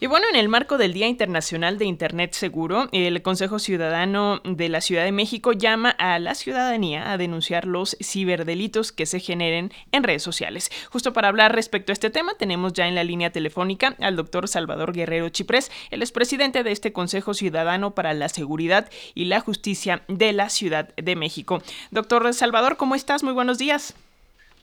[0.00, 4.68] Y bueno, en el marco del Día Internacional de Internet Seguro, el Consejo Ciudadano de
[4.68, 9.72] la Ciudad de México llama a la ciudadanía a denunciar los ciberdelitos que se generen
[9.90, 10.70] en redes sociales.
[10.92, 14.46] Justo para hablar respecto a este tema, tenemos ya en la línea telefónica al doctor
[14.46, 20.02] Salvador Guerrero Chiprés, el expresidente de este Consejo Ciudadano para la Seguridad y la Justicia
[20.06, 21.60] de la Ciudad de México.
[21.90, 23.24] Doctor Salvador, ¿cómo estás?
[23.24, 23.96] Muy buenos días.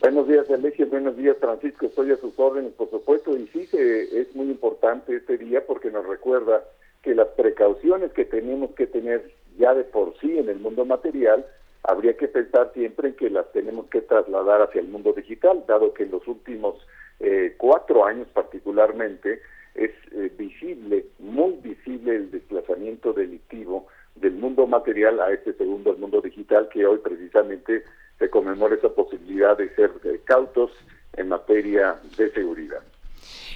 [0.00, 0.86] Buenos días, Alexia.
[0.86, 1.84] Buenos días, Francisco.
[1.84, 3.36] Estoy a sus órdenes, por supuesto.
[3.36, 6.64] Y sí que es muy importante este día porque nos recuerda
[7.02, 11.44] que las precauciones que tenemos que tener ya de por sí en el mundo material,
[11.82, 15.92] habría que pensar siempre en que las tenemos que trasladar hacia el mundo digital, dado
[15.92, 16.76] que en los últimos
[17.20, 19.42] eh, cuatro años particularmente
[19.74, 26.22] es eh, visible, muy visible el desplazamiento delictivo del mundo material a este segundo, mundo
[26.22, 27.84] digital, que hoy precisamente
[28.30, 29.90] se conmemora esa posibilidad de ser
[30.24, 30.70] cautos
[31.16, 32.78] en materia de seguridad.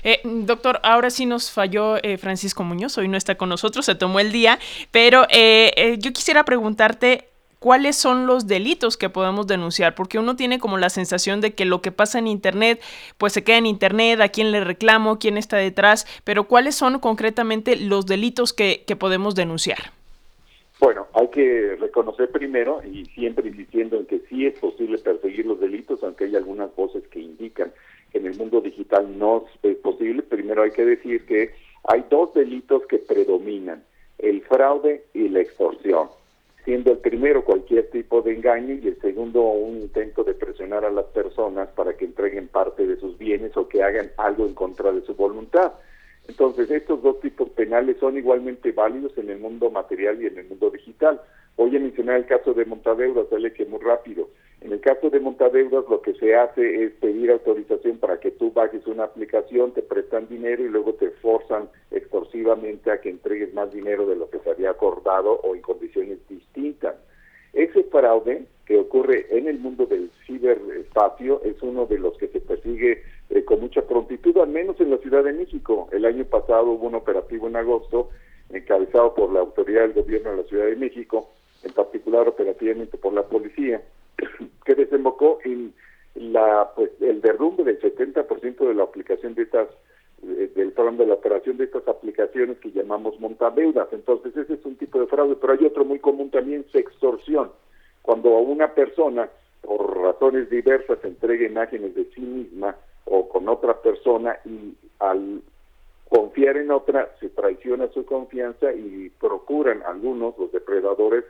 [0.03, 3.95] Eh, doctor, ahora sí nos falló eh, Francisco Muñoz, hoy no está con nosotros, se
[3.95, 4.59] tomó el día,
[4.91, 10.59] pero eh, yo quisiera preguntarte cuáles son los delitos que podemos denunciar, porque uno tiene
[10.59, 12.83] como la sensación de que lo que pasa en Internet,
[13.17, 16.99] pues se queda en Internet, a quién le reclamo, quién está detrás, pero cuáles son
[16.99, 19.93] concretamente los delitos que podemos denunciar.
[20.81, 26.01] Bueno, que reconocer primero, y siempre insistiendo en que sí es posible perseguir los delitos,
[26.05, 27.73] aunque hay algunas voces que indican
[28.13, 31.51] que en el mundo digital no es posible, primero hay que decir que
[31.83, 33.83] hay dos delitos que predominan,
[34.19, 36.07] el fraude y la extorsión,
[36.65, 40.91] siendo el primero cualquier tipo de engaño y el segundo un intento de presionar a
[40.93, 44.93] las personas para que entreguen parte de sus bienes o que hagan algo en contra
[44.93, 45.73] de su voluntad.
[46.29, 50.47] Entonces, estos dos tipos penales son igualmente válidos en el mundo material y en el
[50.47, 51.21] mundo digital.
[51.57, 54.29] Voy a mencionar el caso de Montadeudas, dale que muy rápido.
[54.61, 58.51] En el caso de Montadeudas, lo que se hace es pedir autorización para que tú
[58.51, 63.71] bajes una aplicación, te prestan dinero y luego te forzan extorsivamente a que entregues más
[63.73, 66.97] dinero de lo que se había acordado o en condiciones distintas.
[67.53, 72.41] Ese fraude que ocurre en el mundo del ciberespacio es uno de los que se
[72.41, 75.89] persigue eh, con mucha prontitud, al menos en la Ciudad de México.
[75.91, 78.11] El año pasado hubo un operativo en agosto
[78.49, 81.31] encabezado por la autoridad del gobierno de la Ciudad de México,
[81.65, 83.83] en particular operativamente por la policía,
[84.65, 85.75] que desembocó en
[86.15, 89.69] la pues el derrumbe del 70% de la aplicación de estas
[90.23, 93.89] eh, del plan de la operación de estas aplicaciones que llamamos montadeudas.
[93.93, 97.51] Entonces, ese es un tipo de fraude, pero hay otro muy común también, extorsión.
[98.03, 99.29] Cuando una persona,
[99.63, 105.43] por razones diversas, entrega imágenes de sí misma o con otra persona y al
[106.09, 111.25] confiar en otra se traiciona su confianza y procuran algunos, los depredadores,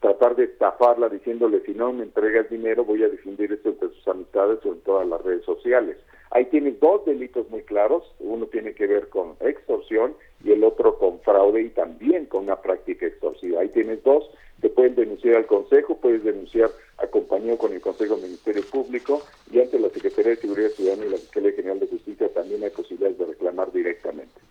[0.00, 4.08] tratar de estafarla diciéndole si no me entregas dinero voy a difundir esto entre sus
[4.08, 5.96] amistades o en todas las redes sociales.
[6.30, 10.98] Ahí tienes dos delitos muy claros, uno tiene que ver con extorsión y el otro
[10.98, 13.60] con fraude y también con una práctica extorsiva.
[13.60, 14.28] Ahí tienes dos,
[14.60, 16.70] te pueden denunciar al Consejo, puedes denunciar
[17.04, 21.18] acompañado con el Consejo Ministerio Público y ante la Secretaría de Seguridad Ciudadana y la
[21.18, 24.44] Fiscalía General de Justicia también hay posibilidades de reclamar directamente.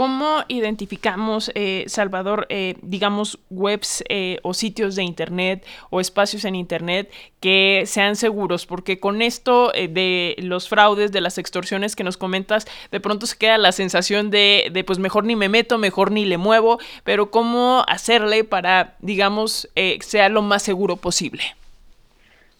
[0.00, 6.54] ¿Cómo identificamos, eh, Salvador, eh, digamos, webs eh, o sitios de Internet o espacios en
[6.54, 8.66] Internet que sean seguros?
[8.66, 13.36] Porque con esto de los fraudes, de las extorsiones que nos comentas, de pronto se
[13.36, 17.30] queda la sensación de, de pues mejor ni me meto, mejor ni le muevo, pero
[17.30, 19.68] ¿cómo hacerle para, digamos,
[20.00, 21.42] sea lo más seguro posible?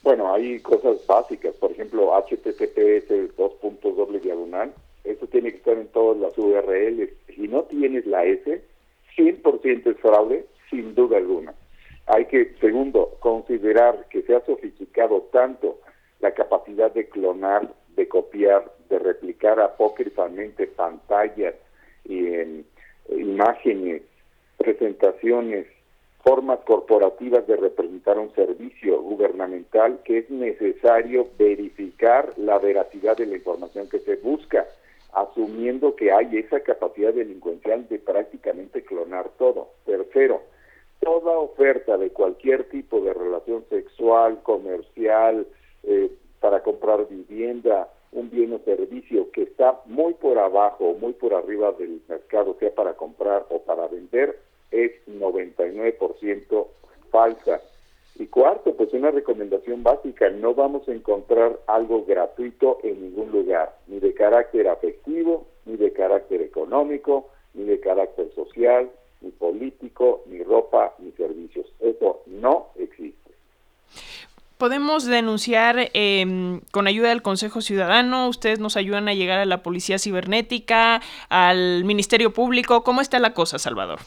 [0.02, 4.72] Bueno, hay cosas básicas, por ejemplo, HTTPS dos puntos doble diagonal,
[5.04, 8.62] eso tiene que estar en todas las URLs si no tienes la S,
[9.16, 11.54] 100% es fraude, sin duda alguna.
[12.06, 15.78] Hay que, segundo, considerar que se ha sofisticado tanto
[16.20, 21.54] la capacidad de clonar, de copiar, de replicar apócrifamente pantallas
[22.04, 22.66] y en
[23.10, 24.02] imágenes,
[24.58, 25.66] presentaciones,
[26.22, 33.36] formas corporativas de representar un servicio gubernamental que es necesario verificar la veracidad de la
[33.36, 34.66] información que se busca
[35.12, 39.70] asumiendo que hay esa capacidad delincuencial de prácticamente clonar todo.
[39.84, 40.42] Tercero,
[41.00, 45.46] toda oferta de cualquier tipo de relación sexual, comercial,
[45.82, 51.12] eh, para comprar vivienda, un bien o servicio que está muy por abajo o muy
[51.12, 54.38] por arriba del mercado, sea para comprar o para vender,
[54.70, 56.66] es 99%
[57.10, 57.60] falsa.
[58.16, 63.74] Y cuarto, pues una recomendación básica, no vamos a encontrar algo gratuito en ningún lugar,
[63.86, 68.90] ni de carácter afectivo, ni de carácter económico, ni de carácter social,
[69.22, 71.66] ni político, ni ropa, ni servicios.
[71.80, 73.18] Eso no existe.
[74.58, 78.28] podemos denunciar em, con ayuda del Consejo Ciudadano?
[78.28, 81.00] ¿Ustedes nos ayudan a llegar a la Policía Cibernética,
[81.30, 82.84] al Ministerio Público?
[82.84, 84.00] ¿Cómo está la cosa, Salvador?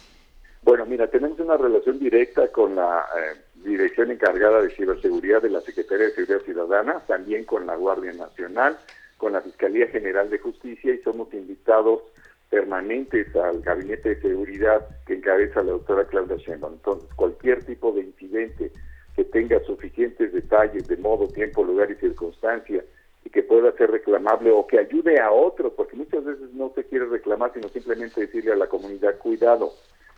[0.63, 5.61] Bueno, mira, tenemos una relación directa con la eh, Dirección encargada de Ciberseguridad de la
[5.61, 8.77] Secretaría de Seguridad Ciudadana, también con la Guardia Nacional,
[9.17, 12.01] con la Fiscalía General de Justicia y somos invitados
[12.49, 16.73] permanentes al Gabinete de Seguridad que encabeza la doctora Claudia Sheinbaum.
[16.73, 18.71] Entonces, cualquier tipo de incidente
[19.15, 22.83] que tenga suficientes detalles de modo, tiempo, lugar y circunstancia
[23.25, 26.83] y que pueda ser reclamable o que ayude a otros, porque muchas veces no se
[26.83, 29.71] quiere reclamar, sino simplemente decirle a la comunidad, cuidado,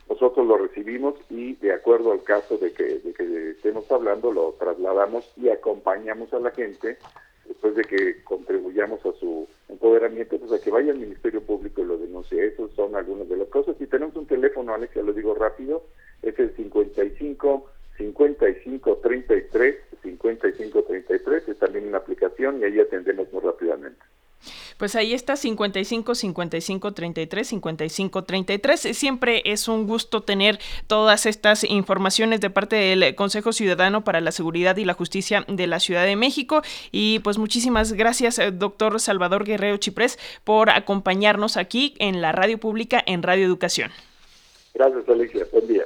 [0.09, 4.53] nosotros lo recibimos y de acuerdo al caso de que, de que estemos hablando, lo
[4.53, 6.97] trasladamos y acompañamos a la gente
[7.47, 11.85] después de que contribuyamos a su empoderamiento, pues a que vaya al Ministerio Público y
[11.85, 12.45] lo denuncie.
[12.45, 13.75] Esos son algunas de las cosas.
[13.79, 15.83] Y tenemos un teléfono, Alex, ya lo digo rápido,
[16.21, 23.41] es el 55 55 33 55 33, es también una aplicación y ahí atendemos muy
[23.41, 23.99] rápidamente.
[24.77, 28.79] Pues ahí está 55 55 33 55 33.
[28.97, 34.31] Siempre es un gusto tener todas estas informaciones de parte del Consejo Ciudadano para la
[34.31, 36.61] Seguridad y la Justicia de la Ciudad de México.
[36.91, 42.57] Y pues muchísimas gracias, eh, doctor Salvador Guerrero Chiprés, por acompañarnos aquí en la radio
[42.57, 43.91] pública en Radio Educación.
[44.73, 45.45] Gracias, Alicia.
[45.51, 45.85] Buen día.